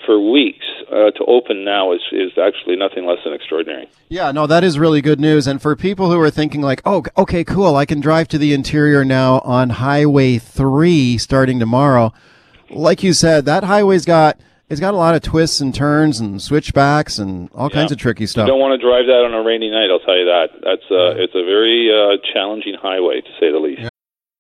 for 0.05 0.21
weeks 0.21 0.65
uh, 0.91 1.11
to 1.13 1.25
open 1.27 1.65
now 1.65 1.93
is, 1.93 2.01
is 2.13 2.33
actually 2.37 2.77
nothing 2.77 3.07
less 3.07 3.19
than 3.25 3.33
extraordinary. 3.33 3.89
Yeah, 4.09 4.33
no, 4.33 4.47
that 4.47 4.65
is 4.65 4.79
really 4.79 5.01
good 5.01 5.21
news. 5.21 5.47
And 5.47 5.63
for 5.63 5.75
people 5.77 6.11
who 6.11 6.21
are 6.21 6.31
thinking 6.31 6.61
like, 6.61 6.83
oh, 6.85 7.05
okay, 7.17 7.45
cool, 7.45 7.77
I 7.77 7.87
can 7.87 8.01
drive 8.01 8.29
to 8.29 8.39
the 8.39 8.53
interior 8.53 9.05
now 9.05 9.39
on 9.41 9.71
Highway 9.71 10.39
3 10.39 11.17
starting 11.17 11.59
tomorrow 11.59 12.13
like 12.75 13.03
you 13.03 13.13
said, 13.13 13.45
that 13.47 13.65
highway's 13.65 14.05
got 14.05 14.39
it's 14.69 14.81
got 14.81 14.95
a 14.95 14.97
lot 14.97 15.15
of 15.15 15.23
twists 15.23 15.61
and 15.61 15.75
turns 15.75 16.21
and 16.21 16.41
switchbacks 16.41 17.19
and 17.19 17.51
all 17.55 17.69
yeah. 17.71 17.75
kinds 17.75 17.93
of 17.93 17.99
tricky 17.99 18.27
stuff. 18.27 18.47
You 18.47 18.53
don't 18.53 18.61
want 18.61 18.81
to 18.81 18.85
drive 18.85 19.07
that 19.07 19.25
on 19.25 19.35
a 19.35 19.43
rainy 19.43 19.71
night. 19.71 19.91
I'll 19.91 20.01
tell 20.01 20.17
you 20.17 20.25
that. 20.25 20.49
That's 20.63 20.89
uh, 20.91 21.21
it's 21.21 21.35
a 21.35 21.45
very 21.45 21.91
uh, 21.93 22.17
challenging 22.33 22.75
highway 22.81 23.21
to 23.21 23.31
say 23.39 23.53
the 23.53 23.59
least. 23.59 23.91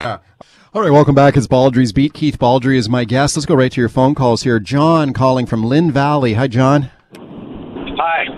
All 0.00 0.82
right, 0.82 0.90
welcome 0.90 1.14
back. 1.14 1.36
It's 1.36 1.46
Baldrey's 1.46 1.92
Beat. 1.92 2.12
Keith 2.12 2.38
Baldrey 2.38 2.76
is 2.76 2.88
my 2.88 3.04
guest. 3.04 3.34
Let's 3.34 3.46
go 3.46 3.54
right 3.54 3.72
to 3.72 3.80
your 3.80 3.88
phone 3.88 4.14
calls 4.14 4.42
here. 4.42 4.60
John 4.60 5.14
calling 5.14 5.46
from 5.46 5.64
Lynn 5.64 5.90
Valley. 5.90 6.34
Hi, 6.34 6.48
John. 6.48 6.90
Hi. 7.96 8.28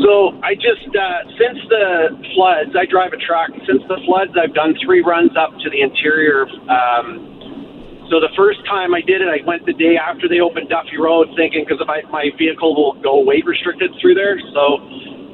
So 0.00 0.40
I 0.40 0.54
just 0.56 0.88
uh, 0.88 1.20
since 1.36 1.60
the 1.68 2.08
floods, 2.32 2.72
I 2.72 2.86
drive 2.88 3.12
a 3.12 3.20
truck. 3.20 3.50
Since 3.68 3.84
the 3.92 4.00
floods, 4.08 4.32
I've 4.40 4.54
done 4.54 4.74
three 4.82 5.04
runs 5.04 5.36
up 5.36 5.52
to 5.60 5.68
the 5.68 5.84
interior. 5.84 6.48
Um, 6.72 8.08
so 8.08 8.18
the 8.18 8.32
first 8.34 8.64
time 8.64 8.94
I 8.94 9.02
did 9.04 9.20
it, 9.20 9.28
I 9.28 9.44
went 9.44 9.66
the 9.66 9.76
day 9.76 10.00
after 10.00 10.32
they 10.32 10.40
opened 10.40 10.70
Duffy 10.70 10.96
Road, 10.96 11.28
thinking 11.36 11.68
because 11.68 11.84
my 11.86 12.00
my 12.08 12.32
vehicle 12.38 12.72
will 12.72 12.96
go 13.04 13.20
weight 13.20 13.44
restricted 13.44 13.92
through 14.00 14.14
there. 14.16 14.40
So 14.56 14.80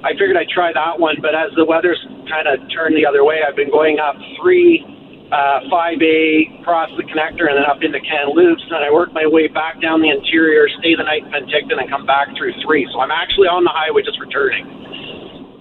I 0.03 0.11
figured 0.19 0.37
I'd 0.37 0.51
try 0.51 0.75
that 0.75 0.99
one. 0.99 1.23
But 1.23 1.39
as 1.39 1.55
the 1.55 1.65
weather's 1.65 2.03
kind 2.27 2.51
of 2.51 2.59
turned 2.75 2.99
the 2.99 3.07
other 3.07 3.23
way, 3.23 3.47
I've 3.47 3.55
been 3.55 3.71
going 3.71 4.03
up 4.03 4.19
three 4.43 4.96
uh, 5.33 5.67
5A, 5.67 6.63
cross 6.63 6.91
the 6.97 7.03
connector, 7.03 7.51
and 7.51 7.59
then 7.59 7.67
up 7.67 7.83
into 7.83 7.99
Kamloops. 8.01 8.63
And 8.71 8.85
I 8.85 8.91
work 8.91 9.13
my 9.13 9.27
way 9.27 9.49
back 9.49 9.81
down 9.83 10.01
the 10.01 10.11
interior, 10.11 10.69
stay 10.79 10.95
the 10.95 11.03
night 11.03 11.25
in 11.25 11.31
Penticton, 11.31 11.81
and 11.81 11.91
come 11.91 12.07
back 12.07 12.29
through 12.37 12.53
three. 12.65 12.87
So 12.93 13.01
I'm 13.01 13.11
actually 13.11 13.49
on 13.49 13.65
the 13.65 13.75
highway 13.75 14.03
just 14.03 14.21
returning. 14.21 14.67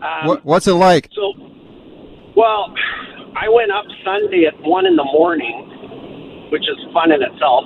Um, 0.02 0.28
what, 0.28 0.46
what's 0.46 0.68
it 0.68 0.74
like? 0.78 1.10
So, 1.14 1.34
well, 2.38 2.74
I 3.36 3.50
went 3.50 3.72
up 3.72 3.86
Sunday 4.04 4.46
at 4.46 4.54
1 4.62 4.86
in 4.86 4.96
the 4.96 5.04
morning, 5.04 6.50
which 6.52 6.64
is 6.64 6.78
fun 6.94 7.12
in 7.12 7.22
itself. 7.22 7.66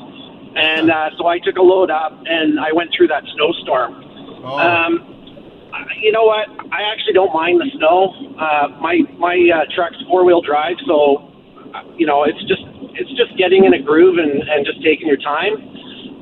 And 0.56 0.90
uh, 0.90 1.10
so 1.18 1.28
I 1.28 1.40
took 1.40 1.58
a 1.58 1.62
load 1.62 1.92
up 1.92 2.12
and 2.26 2.60
I 2.60 2.72
went 2.74 2.92
through 2.96 3.08
that 3.10 3.24
snowstorm. 3.36 4.02
Oh. 4.44 4.58
Um, 4.58 5.20
you 6.02 6.12
know 6.12 6.26
what? 6.26 6.48
I 6.72 6.82
actually 6.92 7.14
don't 7.14 7.34
mind 7.34 7.62
the 7.62 7.70
snow. 7.78 8.14
Uh, 8.40 8.68
my 8.82 9.00
my 9.18 9.38
uh, 9.54 9.66
truck's 9.76 9.98
four 10.08 10.26
wheel 10.26 10.42
drive, 10.42 10.76
so 10.88 11.29
you 11.98 12.06
know, 12.06 12.24
it's 12.24 12.42
just 12.46 12.64
it's 12.96 13.12
just 13.16 13.38
getting 13.38 13.66
in 13.66 13.74
a 13.74 13.82
groove 13.82 14.18
and, 14.18 14.44
and 14.48 14.66
just 14.66 14.84
taking 14.84 15.08
your 15.08 15.22
time. 15.22 15.58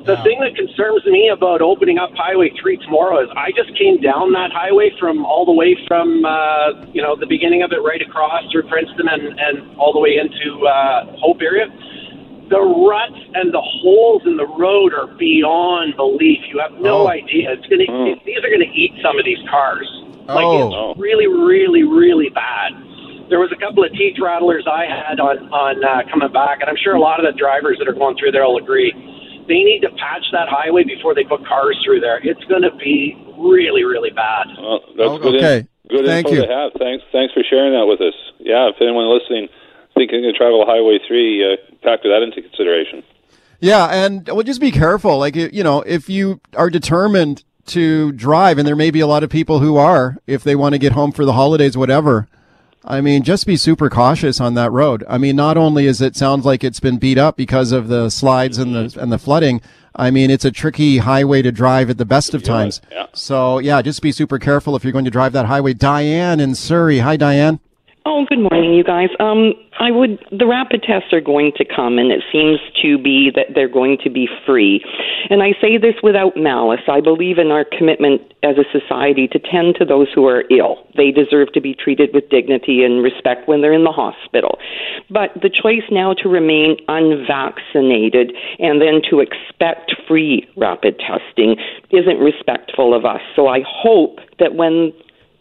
The 0.06 0.14
yeah. 0.14 0.22
thing 0.24 0.40
that 0.40 0.54
concerns 0.54 1.04
me 1.04 1.28
about 1.28 1.60
opening 1.60 1.98
up 1.98 2.10
Highway 2.14 2.48
3 2.54 2.78
tomorrow 2.78 3.20
is 3.20 3.28
I 3.36 3.50
just 3.52 3.76
came 3.76 4.00
down 4.00 4.32
that 4.32 4.54
highway 4.54 4.88
from 4.96 5.26
all 5.26 5.44
the 5.44 5.52
way 5.52 5.76
from, 5.86 6.24
uh, 6.24 6.86
you 6.94 7.02
know, 7.02 7.18
the 7.18 7.26
beginning 7.26 7.62
of 7.62 7.72
it 7.72 7.82
right 7.82 8.00
across 8.00 8.46
through 8.50 8.70
Princeton 8.70 9.04
and, 9.04 9.36
and 9.36 9.76
all 9.76 9.92
the 9.92 9.98
way 9.98 10.16
into 10.16 10.64
uh, 10.64 11.12
Hope 11.18 11.42
area. 11.42 11.66
The 12.48 12.62
ruts 12.62 13.20
and 13.34 13.52
the 13.52 13.60
holes 13.60 14.22
in 14.24 14.38
the 14.38 14.46
road 14.46 14.94
are 14.94 15.12
beyond 15.18 15.96
belief. 15.96 16.40
You 16.48 16.62
have 16.64 16.80
no 16.80 17.04
oh. 17.04 17.12
idea. 17.12 17.52
It's 17.52 17.66
gonna. 17.68 17.84
Mm. 17.84 18.24
These 18.24 18.40
are 18.40 18.48
gonna 18.48 18.72
eat 18.72 18.96
some 19.04 19.18
of 19.18 19.26
these 19.26 19.44
cars. 19.50 19.84
Like 20.24 20.48
oh. 20.48 20.92
it's 20.92 21.00
really, 21.00 21.28
really, 21.28 21.84
really 21.84 22.30
bad 22.30 22.72
there 23.28 23.38
was 23.38 23.52
a 23.52 23.60
couple 23.60 23.84
of 23.84 23.92
teeth 23.92 24.16
rattlers 24.20 24.64
I 24.66 24.88
had 24.88 25.20
on 25.20 25.48
on 25.52 25.84
uh, 25.84 26.08
coming 26.10 26.32
back, 26.32 26.60
and 26.60 26.68
I'm 26.68 26.80
sure 26.80 26.96
a 26.96 27.00
lot 27.00 27.20
of 27.20 27.28
the 27.28 27.36
drivers 27.36 27.76
that 27.78 27.88
are 27.88 27.96
going 27.96 28.16
through 28.16 28.32
there 28.32 28.44
will 28.44 28.58
agree. 28.58 28.92
They 29.48 29.64
need 29.64 29.80
to 29.80 29.92
patch 29.96 30.24
that 30.32 30.48
highway 30.48 30.84
before 30.84 31.14
they 31.14 31.24
put 31.24 31.46
cars 31.46 31.80
through 31.84 32.00
there. 32.00 32.20
It's 32.20 32.44
going 32.52 32.62
to 32.62 32.74
be 32.76 33.16
really, 33.38 33.84
really 33.84 34.10
bad. 34.10 34.48
Well, 34.60 34.80
that's 34.92 35.08
oh, 35.08 35.18
good 35.18 35.40
okay. 35.40 35.64
In, 35.64 35.68
good 35.88 36.04
Thank 36.04 36.28
info 36.28 36.36
you. 36.36 36.46
to 36.46 36.52
have. 36.52 36.72
Thanks, 36.76 37.04
thanks 37.12 37.32
for 37.32 37.40
sharing 37.48 37.72
that 37.72 37.88
with 37.88 38.00
us. 38.00 38.16
Yeah, 38.40 38.68
if 38.68 38.76
anyone 38.80 39.08
listening 39.08 39.48
thinking 39.96 40.20
to 40.22 40.32
travel 40.32 40.64
Highway 40.66 41.00
Three, 41.06 41.44
uh, 41.44 41.56
factor 41.82 42.08
that 42.08 42.22
into 42.22 42.42
consideration. 42.42 43.04
Yeah, 43.60 43.86
and 43.86 44.28
well, 44.28 44.42
just 44.42 44.60
be 44.60 44.70
careful. 44.70 45.18
Like 45.18 45.36
you 45.36 45.64
know, 45.64 45.82
if 45.82 46.08
you 46.08 46.40
are 46.54 46.70
determined 46.70 47.44
to 47.66 48.12
drive, 48.12 48.56
and 48.56 48.66
there 48.66 48.76
may 48.76 48.90
be 48.90 49.00
a 49.00 49.06
lot 49.06 49.22
of 49.22 49.28
people 49.28 49.58
who 49.58 49.76
are, 49.76 50.16
if 50.26 50.42
they 50.42 50.56
want 50.56 50.72
to 50.74 50.78
get 50.78 50.92
home 50.92 51.12
for 51.12 51.26
the 51.26 51.34
holidays, 51.34 51.76
whatever 51.76 52.28
I 52.90 53.02
mean, 53.02 53.22
just 53.22 53.46
be 53.46 53.58
super 53.58 53.90
cautious 53.90 54.40
on 54.40 54.54
that 54.54 54.72
road. 54.72 55.04
I 55.06 55.18
mean, 55.18 55.36
not 55.36 55.58
only 55.58 55.84
is 55.84 56.00
it 56.00 56.16
sounds 56.16 56.46
like 56.46 56.64
it's 56.64 56.80
been 56.80 56.96
beat 56.96 57.18
up 57.18 57.36
because 57.36 57.70
of 57.70 57.88
the 57.88 58.08
slides 58.08 58.56
and 58.56 58.74
the 58.74 58.98
and 58.98 59.12
the 59.12 59.18
flooding. 59.18 59.60
I 59.94 60.10
mean, 60.10 60.30
it's 60.30 60.46
a 60.46 60.50
tricky 60.50 60.98
highway 60.98 61.42
to 61.42 61.52
drive 61.52 61.90
at 61.90 61.98
the 61.98 62.06
best 62.06 62.32
of 62.32 62.42
times. 62.42 62.80
Yeah. 62.90 63.06
So 63.12 63.58
yeah, 63.58 63.82
just 63.82 64.00
be 64.00 64.10
super 64.10 64.38
careful 64.38 64.74
if 64.74 64.84
you're 64.84 64.92
going 64.92 65.04
to 65.04 65.10
drive 65.10 65.32
that 65.34 65.46
highway. 65.46 65.74
Diane 65.74 66.40
in 66.40 66.54
Surrey. 66.54 67.00
Hi, 67.00 67.18
Diane. 67.18 67.60
Oh, 68.10 68.24
good 68.26 68.38
morning, 68.38 68.72
you 68.72 68.82
guys. 68.82 69.10
Um, 69.20 69.52
I 69.78 69.90
would. 69.90 70.18
The 70.32 70.46
rapid 70.46 70.82
tests 70.82 71.12
are 71.12 71.20
going 71.20 71.52
to 71.56 71.64
come, 71.66 71.98
and 71.98 72.10
it 72.10 72.22
seems 72.32 72.58
to 72.80 72.96
be 72.96 73.30
that 73.34 73.48
they're 73.54 73.68
going 73.68 73.98
to 74.02 74.08
be 74.08 74.26
free. 74.46 74.82
And 75.28 75.42
I 75.42 75.52
say 75.60 75.76
this 75.76 75.92
without 76.02 76.34
malice. 76.34 76.80
I 76.88 77.02
believe 77.02 77.36
in 77.36 77.50
our 77.50 77.66
commitment 77.66 78.22
as 78.42 78.56
a 78.56 78.64
society 78.72 79.28
to 79.28 79.38
tend 79.38 79.76
to 79.76 79.84
those 79.84 80.08
who 80.14 80.24
are 80.24 80.44
ill. 80.50 80.88
They 80.96 81.10
deserve 81.10 81.52
to 81.52 81.60
be 81.60 81.74
treated 81.74 82.08
with 82.14 82.30
dignity 82.30 82.82
and 82.82 83.02
respect 83.02 83.46
when 83.46 83.60
they're 83.60 83.74
in 83.74 83.84
the 83.84 83.92
hospital. 83.92 84.56
But 85.10 85.36
the 85.42 85.50
choice 85.50 85.84
now 85.90 86.14
to 86.22 86.30
remain 86.30 86.78
unvaccinated 86.88 88.32
and 88.58 88.80
then 88.80 89.02
to 89.10 89.20
expect 89.20 89.92
free 90.08 90.48
rapid 90.56 90.98
testing 90.98 91.56
isn't 91.90 92.18
respectful 92.18 92.94
of 92.94 93.04
us. 93.04 93.20
So 93.36 93.48
I 93.48 93.60
hope 93.68 94.20
that 94.38 94.54
when 94.54 94.94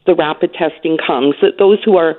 the 0.07 0.15
rapid 0.15 0.53
testing 0.53 0.97
comes 0.97 1.35
that 1.41 1.59
those 1.59 1.83
who 1.83 1.97
are 1.97 2.15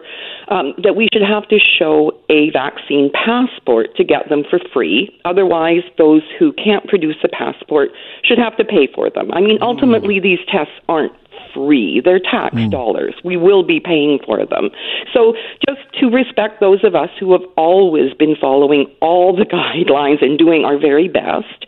um, 0.49 0.75
that 0.83 0.95
we 0.95 1.09
should 1.13 1.23
have 1.23 1.49
to 1.49 1.59
show 1.59 2.13
a 2.31 2.51
vaccine 2.51 3.11
passport 3.13 3.97
to 3.97 4.05
get 4.05 4.29
them 4.29 4.45
for 4.49 4.61
free. 4.73 5.11
Otherwise, 5.25 5.83
those 5.99 6.23
who 6.39 6.53
can't 6.53 6.87
produce 6.87 7.17
a 7.25 7.29
passport 7.29 7.91
should 8.23 8.39
have 8.39 8.57
to 8.57 8.65
pay 8.65 8.89
for 8.95 9.11
them. 9.11 9.33
I 9.33 9.41
mean, 9.41 9.59
ultimately, 9.61 10.21
these 10.21 10.39
tests 10.49 10.73
aren't 10.89 11.13
free. 11.55 12.01
They're 12.05 12.21
tax 12.21 12.55
mm. 12.55 12.71
dollars. 12.71 13.15
We 13.25 13.37
will 13.37 13.63
be 13.63 13.81
paying 13.81 14.19
for 14.25 14.45
them. 14.45 14.71
So 15.13 15.35
just 15.67 15.81
to 16.01 16.07
respect 16.07 16.61
those 16.61 16.85
of 16.85 16.95
us 16.95 17.11
who 17.19 17.33
have 17.33 17.43
always 17.57 18.15
been 18.15 18.37
following 18.41 18.87
all 19.01 19.35
the 19.37 19.45
guidelines 19.59 20.23
and 20.23 20.39
doing 20.39 20.65
our 20.65 20.79
very 20.79 21.09
best, 21.09 21.67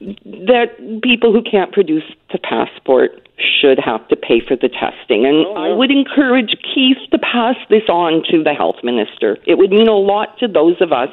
that 0.00 1.00
people 1.02 1.32
who 1.32 1.42
can't 1.42 1.72
produce 1.72 2.04
the 2.32 2.38
passport 2.38 3.27
should 3.38 3.78
have 3.78 4.06
to 4.08 4.16
pay 4.16 4.40
for 4.40 4.56
the 4.56 4.68
testing. 4.68 5.26
And 5.26 5.46
oh, 5.46 5.52
yeah. 5.52 5.70
I 5.70 5.72
would 5.72 5.90
encourage 5.90 6.56
Keith 6.62 6.98
to 7.10 7.18
pass 7.18 7.56
this 7.70 7.88
on 7.88 8.22
to 8.30 8.42
the 8.42 8.52
health 8.52 8.76
minister. 8.82 9.38
It 9.46 9.58
would 9.58 9.70
mean 9.70 9.88
a 9.88 9.96
lot 9.96 10.38
to 10.38 10.48
those 10.48 10.80
of 10.80 10.92
us 10.92 11.10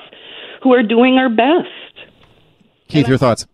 who 0.61 0.73
are 0.73 0.83
doing 0.83 1.17
our 1.17 1.29
best. 1.29 1.69
Keith, 2.87 3.07
your 3.07 3.17
thoughts? 3.17 3.47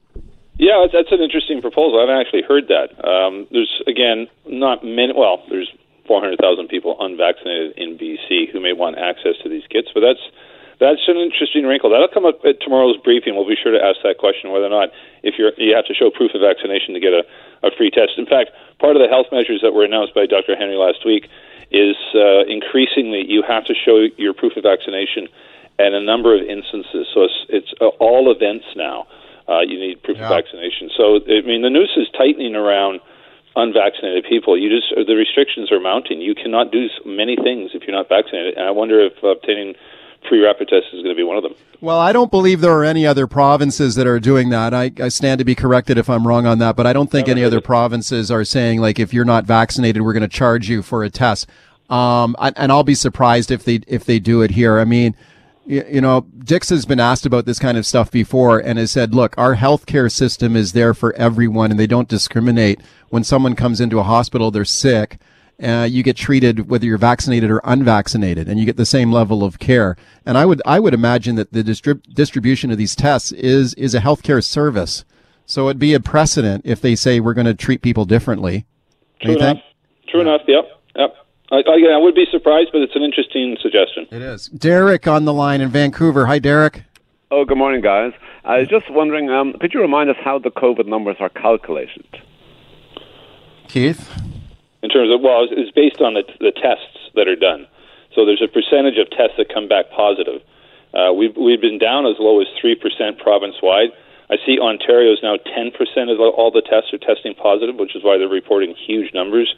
Yeah, 0.57 0.85
that's 0.91 1.11
an 1.11 1.21
interesting 1.21 1.61
proposal. 1.61 1.97
I 1.97 2.01
haven't 2.01 2.21
actually 2.21 2.43
heard 2.43 2.67
that. 2.67 2.93
Um, 3.03 3.47
there's 3.51 3.81
again 3.87 4.27
not 4.45 4.83
many. 4.83 5.13
Well, 5.15 5.43
there's 5.49 5.71
400,000 6.07 6.67
people 6.67 6.97
unvaccinated 6.99 7.73
in 7.77 7.97
BC 7.97 8.51
who 8.51 8.59
may 8.59 8.73
want 8.73 8.97
access 8.97 9.39
to 9.43 9.49
these 9.49 9.63
kits, 9.69 9.87
but 9.93 10.01
that's 10.01 10.21
that's 10.81 11.05
an 11.05 11.17
interesting 11.17 11.69
wrinkle. 11.69 11.93
That'll 11.93 12.09
come 12.09 12.25
up 12.25 12.41
at 12.43 12.59
tomorrow's 12.59 12.97
briefing. 12.97 13.37
We'll 13.37 13.47
be 13.47 13.55
sure 13.55 13.71
to 13.71 13.77
ask 13.77 14.01
that 14.01 14.17
question 14.17 14.49
whether 14.49 14.65
or 14.65 14.73
not 14.73 14.89
if 15.21 15.37
you're 15.37 15.53
you 15.61 15.77
have 15.77 15.85
to 15.85 15.93
show 15.93 16.09
proof 16.09 16.33
of 16.33 16.41
vaccination 16.41 16.97
to 16.97 16.99
get 16.99 17.13
a, 17.13 17.21
a 17.61 17.69
free 17.77 17.93
test. 17.93 18.17
In 18.17 18.25
fact, 18.25 18.49
part 18.81 18.97
of 18.97 19.01
the 19.01 19.07
health 19.07 19.29
measures 19.31 19.61
that 19.61 19.77
were 19.77 19.85
announced 19.85 20.17
by 20.17 20.25
Dr. 20.25 20.57
Henry 20.57 20.75
last 20.75 21.05
week 21.05 21.29
is 21.69 21.95
uh, 22.17 22.49
increasingly 22.49 23.21
you 23.29 23.45
have 23.45 23.63
to 23.69 23.77
show 23.77 24.09
your 24.17 24.33
proof 24.33 24.57
of 24.57 24.65
vaccination 24.65 25.29
and 25.77 25.93
a 25.93 26.01
number 26.01 26.35
of 26.35 26.41
instances. 26.41 27.07
So 27.13 27.29
it's, 27.29 27.39
it's 27.47 27.73
uh, 27.79 27.93
all 28.01 28.33
events 28.33 28.65
now. 28.75 29.05
Uh, 29.47 29.61
you 29.61 29.77
need 29.77 30.01
proof 30.01 30.17
yeah. 30.17 30.25
of 30.25 30.29
vaccination. 30.33 30.89
So 30.97 31.21
I 31.29 31.45
mean, 31.45 31.61
the 31.61 31.69
noose 31.69 31.93
is 31.95 32.09
tightening 32.17 32.57
around 32.57 33.01
unvaccinated 33.55 34.25
people. 34.25 34.57
You 34.57 34.73
just 34.73 34.89
the 34.97 35.13
restrictions 35.13 35.71
are 35.71 35.79
mounting. 35.79 36.21
You 36.21 36.33
cannot 36.33 36.71
do 36.71 36.89
many 37.05 37.35
things 37.35 37.71
if 37.77 37.83
you're 37.85 37.95
not 37.95 38.09
vaccinated. 38.09 38.57
And 38.57 38.65
I 38.65 38.71
wonder 38.71 38.97
if 38.99 39.21
obtaining 39.21 39.75
free 40.27 40.43
rapid 40.43 40.67
test 40.67 40.87
is 40.93 41.03
going 41.03 41.15
to 41.15 41.15
be 41.15 41.23
one 41.23 41.37
of 41.37 41.43
them. 41.43 41.53
Well, 41.79 41.99
I 41.99 42.13
don't 42.13 42.29
believe 42.31 42.61
there 42.61 42.77
are 42.77 42.83
any 42.83 43.07
other 43.07 43.27
provinces 43.27 43.95
that 43.95 44.05
are 44.07 44.19
doing 44.19 44.49
that. 44.49 44.73
I, 44.73 44.91
I 44.99 45.09
stand 45.09 45.39
to 45.39 45.45
be 45.45 45.55
corrected 45.55 45.97
if 45.97 46.09
I'm 46.09 46.27
wrong 46.27 46.45
on 46.45 46.59
that, 46.59 46.75
but 46.75 46.85
I 46.85 46.93
don't 46.93 47.09
think 47.09 47.27
any 47.27 47.43
other 47.43 47.61
provinces 47.61 48.29
are 48.29 48.43
saying 48.43 48.79
like 48.79 48.99
if 48.99 49.13
you're 49.13 49.25
not 49.25 49.45
vaccinated, 49.45 50.01
we're 50.03 50.13
going 50.13 50.21
to 50.21 50.27
charge 50.27 50.69
you 50.69 50.83
for 50.83 51.03
a 51.03 51.09
test. 51.09 51.49
Um, 51.89 52.35
and 52.39 52.71
I'll 52.71 52.83
be 52.83 52.95
surprised 52.95 53.51
if 53.51 53.65
they 53.65 53.81
if 53.87 54.05
they 54.05 54.19
do 54.19 54.41
it 54.41 54.51
here. 54.51 54.79
I 54.79 54.85
mean, 54.85 55.15
you, 55.65 55.83
you 55.89 56.01
know, 56.01 56.25
Dix 56.43 56.69
has 56.69 56.85
been 56.85 56.99
asked 56.99 57.25
about 57.25 57.45
this 57.45 57.59
kind 57.59 57.77
of 57.77 57.85
stuff 57.85 58.09
before 58.11 58.59
and 58.59 58.79
has 58.79 58.91
said, 58.91 59.13
look, 59.13 59.37
our 59.37 59.55
healthcare 59.55 60.11
system 60.11 60.55
is 60.55 60.71
there 60.71 60.93
for 60.93 61.13
everyone, 61.15 61.71
and 61.71 61.79
they 61.79 61.87
don't 61.87 62.07
discriminate. 62.07 62.79
When 63.09 63.23
someone 63.25 63.55
comes 63.55 63.81
into 63.81 63.99
a 63.99 64.03
hospital, 64.03 64.51
they're 64.51 64.63
sick 64.63 65.19
uh, 65.61 65.87
you 65.89 66.03
get 66.03 66.15
treated 66.15 66.69
whether 66.69 66.85
you're 66.85 66.97
vaccinated 66.97 67.51
or 67.51 67.61
unvaccinated, 67.63 68.47
and 68.47 68.59
you 68.59 68.65
get 68.65 68.77
the 68.77 68.85
same 68.85 69.11
level 69.11 69.43
of 69.43 69.59
care. 69.59 69.95
And 70.25 70.37
I 70.37 70.45
would 70.45 70.61
I 70.65 70.79
would 70.79 70.93
imagine 70.93 71.35
that 71.35 71.53
the 71.53 71.63
distrib- 71.63 72.03
distribution 72.13 72.71
of 72.71 72.77
these 72.77 72.95
tests 72.95 73.31
is 73.31 73.73
is 73.75 73.93
a 73.93 73.99
healthcare 73.99 74.43
service. 74.43 75.05
So 75.45 75.67
it'd 75.67 75.79
be 75.79 75.93
a 75.93 75.99
precedent 75.99 76.63
if 76.65 76.79
they 76.81 76.95
say 76.95 77.19
we're 77.19 77.33
going 77.33 77.45
to 77.45 77.53
treat 77.53 77.81
people 77.81 78.05
differently. 78.05 78.65
True 79.21 79.35
enough. 79.35 79.57
True 80.07 80.21
enough. 80.21 80.41
Yep. 80.47 80.65
Yep. 80.95 81.15
I, 81.51 81.55
I, 81.57 81.95
I 81.95 81.97
would 81.97 82.15
be 82.15 82.25
surprised, 82.31 82.69
but 82.71 82.81
it's 82.81 82.95
an 82.95 83.03
interesting 83.03 83.57
suggestion. 83.61 84.07
It 84.11 84.21
is. 84.21 84.47
Derek 84.47 85.07
on 85.07 85.25
the 85.25 85.33
line 85.33 85.59
in 85.59 85.69
Vancouver. 85.69 86.27
Hi, 86.27 86.39
Derek. 86.39 86.83
Oh, 87.29 87.43
good 87.43 87.57
morning, 87.57 87.81
guys. 87.81 88.13
I 88.43 88.59
was 88.59 88.67
just 88.67 88.89
wondering, 88.89 89.29
um, 89.29 89.53
could 89.59 89.73
you 89.73 89.81
remind 89.81 90.09
us 90.09 90.15
how 90.23 90.39
the 90.39 90.51
COVID 90.51 90.87
numbers 90.87 91.17
are 91.19 91.29
calculated? 91.29 92.05
Keith? 93.67 94.09
In 94.83 94.89
terms 94.89 95.13
of 95.13 95.21
well, 95.21 95.47
it's 95.49 95.71
based 95.71 96.01
on 96.01 96.13
the, 96.13 96.23
the 96.39 96.51
tests 96.51 97.11
that 97.15 97.27
are 97.27 97.39
done. 97.39 97.67
So 98.15 98.25
there's 98.25 98.43
a 98.43 98.51
percentage 98.51 98.97
of 98.97 99.09
tests 99.09 99.37
that 99.37 99.53
come 99.53 99.67
back 99.67 99.89
positive. 99.95 100.41
Uh, 100.93 101.13
we've 101.13 101.35
we've 101.37 101.61
been 101.61 101.79
down 101.79 102.05
as 102.05 102.15
low 102.19 102.41
as 102.41 102.47
three 102.59 102.75
percent 102.75 103.19
province 103.19 103.55
wide. 103.63 103.89
I 104.29 104.35
see 104.45 104.59
Ontario 104.59 105.11
is 105.11 105.19
now 105.23 105.37
ten 105.55 105.71
percent 105.71 106.09
of 106.09 106.19
all 106.19 106.51
the 106.51 106.61
tests 106.61 106.91
are 106.93 106.99
testing 106.99 107.33
positive, 107.35 107.75
which 107.75 107.95
is 107.95 108.03
why 108.03 108.17
they're 108.17 108.27
reporting 108.31 108.75
huge 108.75 109.13
numbers. 109.13 109.53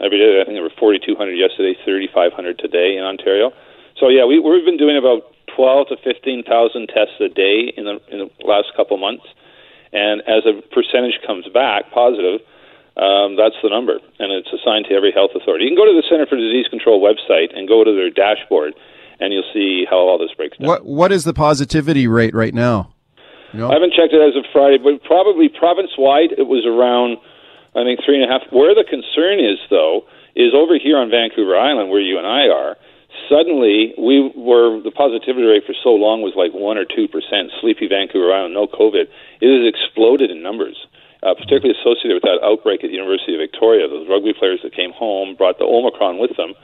every 0.00 0.18
day. 0.18 0.40
I 0.40 0.44
think 0.44 0.56
there 0.56 0.62
were 0.62 0.78
4,200 0.78 1.32
yesterday, 1.32 1.72
3,500 1.84 2.58
today 2.58 2.96
in 2.96 3.04
Ontario. 3.04 3.52
So 3.98 4.08
yeah, 4.08 4.24
we, 4.24 4.38
we've 4.38 4.64
been 4.64 4.76
doing 4.76 4.96
about 4.96 5.32
12 5.56 5.88
to 5.88 5.96
15,000 6.04 6.44
tests 6.88 7.16
a 7.20 7.28
day 7.28 7.72
in 7.76 7.84
the 7.84 7.96
in 8.12 8.28
the 8.28 8.30
last 8.44 8.68
couple 8.76 8.96
months, 8.98 9.24
and 9.92 10.20
as 10.28 10.44
a 10.44 10.60
percentage 10.74 11.16
comes 11.26 11.48
back 11.48 11.90
positive, 11.92 12.40
um, 12.96 13.36
that's 13.36 13.56
the 13.62 13.68
number, 13.68 14.00
and 14.18 14.32
it's 14.32 14.48
assigned 14.48 14.86
to 14.88 14.94
every 14.94 15.12
health 15.12 15.32
authority. 15.36 15.64
You 15.64 15.70
can 15.70 15.76
go 15.76 15.84
to 15.84 15.92
the 15.92 16.06
Center 16.08 16.24
for 16.24 16.36
Disease 16.36 16.66
Control 16.68 16.96
website 16.96 17.52
and 17.52 17.68
go 17.68 17.84
to 17.84 17.92
their 17.92 18.08
dashboard, 18.08 18.72
and 19.20 19.32
you'll 19.32 19.48
see 19.52 19.84
how 19.88 19.96
all 19.96 20.16
this 20.16 20.32
breaks 20.36 20.56
down. 20.56 20.68
What 20.68 20.84
What 20.86 21.12
is 21.12 21.24
the 21.24 21.34
positivity 21.34 22.08
rate 22.08 22.34
right 22.34 22.54
now? 22.54 22.94
You 23.52 23.60
know? 23.60 23.68
I 23.68 23.74
haven't 23.74 23.92
checked 23.92 24.12
it 24.12 24.20
as 24.24 24.36
of 24.36 24.44
Friday, 24.52 24.78
but 24.78 25.04
probably 25.04 25.48
province 25.48 25.92
wide 25.96 26.32
it 26.36 26.48
was 26.48 26.64
around, 26.64 27.18
I 27.76 27.84
think 27.84 28.00
three 28.04 28.20
and 28.20 28.24
a 28.24 28.32
half. 28.32 28.48
Where 28.50 28.74
the 28.74 28.84
concern 28.84 29.44
is, 29.44 29.60
though, 29.68 30.08
is 30.34 30.52
over 30.56 30.78
here 30.80 30.96
on 30.96 31.10
Vancouver 31.12 31.56
Island, 31.56 31.90
where 31.90 32.00
you 32.00 32.16
and 32.18 32.26
I 32.26 32.48
are. 32.48 32.76
Suddenly, 33.28 33.94
we 33.96 34.30
were 34.36 34.80
the 34.80 34.92
positivity 34.92 35.46
rate 35.46 35.64
for 35.64 35.74
so 35.82 35.96
long 35.96 36.20
was 36.20 36.36
like 36.36 36.52
one 36.52 36.76
or 36.76 36.84
two 36.84 37.08
percent. 37.08 37.52
Sleepy 37.60 37.88
Vancouver 37.88 38.32
Island, 38.32 38.52
no 38.52 38.66
COVID. 38.68 39.08
It 39.40 39.48
has 39.48 39.64
exploded 39.68 40.30
in 40.30 40.42
numbers, 40.42 40.76
uh, 41.22 41.34
particularly 41.34 41.74
associated 41.78 42.20
with 42.20 42.28
that 42.28 42.40
outbreak 42.44 42.84
at 42.84 42.88
the 42.88 42.96
University 42.96 43.34
of 43.34 43.40
Victoria. 43.40 43.88
Those 43.88 44.08
rugby 44.08 44.32
players 44.32 44.60
that 44.62 44.74
came 44.74 44.92
home 44.92 45.36
brought 45.36 45.58
the 45.58 45.64
Omicron 45.64 46.18
with 46.18 46.36
them. 46.36 46.54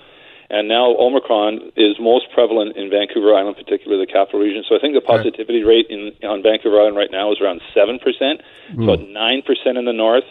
And 0.52 0.68
now 0.68 0.92
Omicron 1.00 1.72
is 1.76 1.96
most 1.98 2.28
prevalent 2.34 2.76
in 2.76 2.90
Vancouver 2.90 3.34
Island, 3.34 3.56
particularly 3.56 4.04
the 4.04 4.12
capital 4.12 4.40
region. 4.40 4.64
So 4.68 4.76
I 4.76 4.80
think 4.80 4.92
the 4.92 5.00
positivity 5.00 5.64
rate 5.64 5.86
in, 5.88 6.12
on 6.28 6.42
Vancouver 6.42 6.78
Island 6.78 6.96
right 6.96 7.10
now 7.10 7.32
is 7.32 7.40
around 7.40 7.62
7%, 7.74 7.96
mm. 7.96 8.82
about 8.84 9.00
9% 9.00 9.78
in 9.78 9.84
the 9.86 9.96
north. 9.96 10.28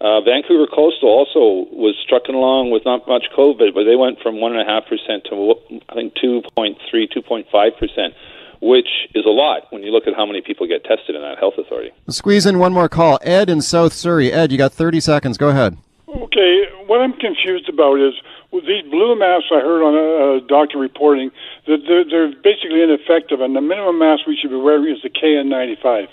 Uh, 0.00 0.20
Vancouver 0.20 0.68
Coastal 0.68 1.08
also 1.08 1.66
was 1.74 1.96
trucking 2.08 2.34
along 2.34 2.70
with 2.70 2.84
not 2.84 3.08
much 3.08 3.26
COVID, 3.36 3.74
but 3.74 3.84
they 3.84 3.96
went 3.96 4.20
from 4.20 4.36
1.5% 4.36 5.24
to, 5.30 5.54
I 5.88 5.94
think, 5.94 6.14
2.3, 6.14 6.78
2.5% 6.86 8.14
which 8.60 8.88
is 9.14 9.24
a 9.24 9.30
lot 9.30 9.62
when 9.70 9.82
you 9.82 9.90
look 9.92 10.06
at 10.06 10.14
how 10.14 10.26
many 10.26 10.40
people 10.40 10.66
get 10.66 10.84
tested 10.84 11.14
in 11.14 11.22
that 11.22 11.38
health 11.38 11.54
authority. 11.58 11.90
Squeeze 12.08 12.46
in 12.46 12.58
one 12.58 12.72
more 12.72 12.88
call. 12.88 13.18
Ed 13.22 13.50
in 13.50 13.60
South 13.60 13.92
Surrey. 13.92 14.32
Ed, 14.32 14.52
you 14.52 14.58
got 14.58 14.72
30 14.72 15.00
seconds. 15.00 15.38
Go 15.38 15.48
ahead. 15.48 15.76
Okay, 16.08 16.64
what 16.86 17.00
I'm 17.00 17.12
confused 17.14 17.68
about 17.68 17.96
is 18.00 18.14
with 18.52 18.64
these 18.66 18.84
blue 18.90 19.18
masks 19.18 19.48
I 19.50 19.60
heard 19.60 19.82
on 19.82 19.94
a, 19.94 20.36
a 20.36 20.40
doctor 20.46 20.78
reporting 20.78 21.30
that 21.66 21.78
they're, 21.86 22.04
they're 22.04 22.32
basically 22.42 22.82
ineffective, 22.82 23.40
and 23.40 23.54
the 23.56 23.60
minimum 23.60 23.98
mask 23.98 24.26
we 24.26 24.36
should 24.40 24.50
be 24.50 24.56
wearing 24.56 24.94
is 24.94 25.02
the 25.02 25.10
KN95. 25.10 26.08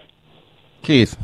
Keith. 0.82 1.16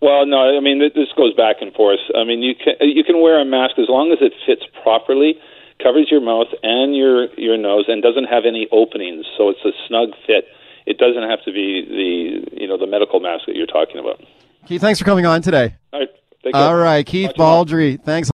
Well, 0.00 0.26
no, 0.26 0.56
I 0.56 0.60
mean 0.60 0.78
this 0.78 1.08
goes 1.16 1.34
back 1.34 1.56
and 1.60 1.72
forth. 1.72 1.98
I 2.14 2.24
mean 2.24 2.42
you 2.42 2.54
can 2.54 2.74
you 2.80 3.02
can 3.02 3.20
wear 3.20 3.40
a 3.40 3.44
mask 3.44 3.78
as 3.78 3.88
long 3.88 4.12
as 4.12 4.18
it 4.20 4.32
fits 4.46 4.62
properly, 4.82 5.38
covers 5.82 6.08
your 6.10 6.20
mouth 6.20 6.48
and 6.62 6.96
your 6.96 7.32
your 7.34 7.56
nose, 7.56 7.84
and 7.88 8.02
doesn't 8.02 8.24
have 8.24 8.44
any 8.46 8.68
openings, 8.72 9.26
so 9.36 9.50
it's 9.50 9.64
a 9.64 9.72
snug 9.88 10.10
fit. 10.26 10.46
It 10.86 10.98
doesn't 10.98 11.28
have 11.28 11.42
to 11.44 11.52
be 11.52 11.84
the 11.84 12.60
you 12.60 12.68
know 12.68 12.78
the 12.78 12.86
medical 12.86 13.20
mask 13.20 13.46
that 13.46 13.56
you're 13.56 13.66
talking 13.66 13.98
about. 13.98 14.22
Keith, 14.66 14.80
thanks 14.80 14.98
for 14.98 15.04
coming 15.04 15.26
on 15.26 15.42
today. 15.42 15.74
All 15.92 16.00
right. 16.00 16.10
All 16.54 16.76
right, 16.76 17.04
Keith. 17.04 17.32
Baldrey. 17.36 18.00
Thanks. 18.02 18.24